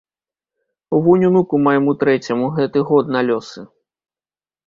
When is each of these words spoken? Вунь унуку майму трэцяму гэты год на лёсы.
Вунь 1.07 1.25
унуку 1.27 1.59
майму 1.67 1.91
трэцяму 2.03 2.45
гэты 2.57 2.77
год 2.89 3.13
на 3.17 3.21
лёсы. 3.29 3.59